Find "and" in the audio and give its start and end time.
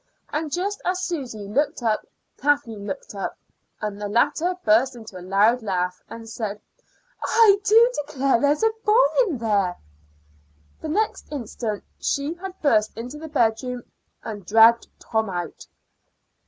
0.33-0.51, 3.81-4.01, 6.09-6.27, 14.23-14.43